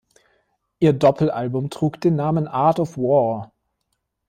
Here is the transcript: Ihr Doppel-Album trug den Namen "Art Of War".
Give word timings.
Ihr 0.79 0.93
Doppel-Album 0.93 1.69
trug 1.69 2.01
den 2.01 2.15
Namen 2.15 2.47
"Art 2.47 2.79
Of 2.79 2.97
War". 2.97 3.51